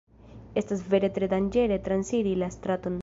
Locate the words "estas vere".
0.61-1.11